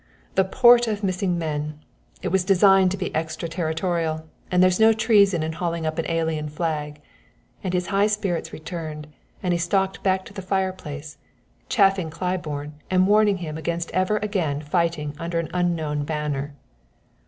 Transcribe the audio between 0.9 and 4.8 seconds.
Missing Men! It was designed to be extra territorial, and there's